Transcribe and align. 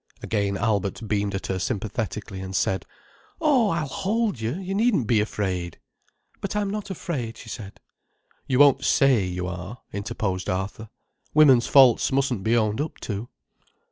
Again 0.23 0.57
Albert 0.57 1.07
beamed 1.07 1.35
at 1.35 1.45
her 1.45 1.59
sympathetically, 1.59 2.41
and 2.41 2.55
said: 2.55 2.87
"Oh, 3.39 3.69
I'll 3.69 3.85
hold 3.85 4.39
you. 4.41 4.55
You 4.59 4.73
needn't 4.73 5.05
be 5.05 5.19
afraid." 5.21 5.77
"But 6.39 6.55
I'm 6.55 6.71
not 6.71 6.89
afraid," 6.89 7.37
she 7.37 7.49
said. 7.49 7.79
"You 8.47 8.57
won't 8.57 8.83
say 8.83 9.23
you 9.23 9.45
are," 9.45 9.83
interposed 9.93 10.49
Arthur. 10.49 10.89
"Women's 11.35 11.67
faults 11.67 12.11
mustn't 12.11 12.41
be 12.43 12.57
owned 12.57 12.81
up 12.81 12.97
to." 13.01 13.29